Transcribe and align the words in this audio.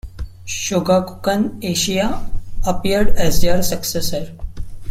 Shogakukan 0.47 1.61
Asia 1.63 2.27
appeared 2.65 3.09
as 3.09 3.39
their 3.41 3.61
successor. 3.61 4.31